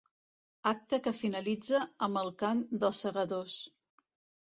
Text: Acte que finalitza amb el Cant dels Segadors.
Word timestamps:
Acte 0.71 0.99
que 1.09 1.13
finalitza 1.19 1.83
amb 2.09 2.23
el 2.25 2.35
Cant 2.43 2.67
dels 2.83 3.07
Segadors. 3.09 3.63